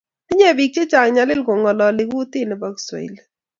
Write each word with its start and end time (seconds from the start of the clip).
Tenye 0.27 0.49
biik 0.57 0.71
che 0.75 0.83
chang 0.91 1.11
nyalil 1.15 1.41
kong'ololi 1.45 2.03
kotee 2.11 2.45
ne 2.47 2.55
bo 2.59 2.67
Kiswahili. 2.75 3.19